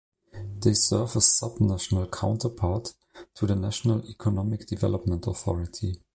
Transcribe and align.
They 0.63 0.73
serve 0.73 1.15
as 1.15 1.39
the 1.39 1.45
subnational 1.49 2.11
counterpart 2.11 2.95
of 3.39 3.47
the 3.47 3.55
National 3.55 4.03
Economic 4.09 4.61
and 4.61 4.69
Development 4.71 5.27
Authority. 5.27 6.01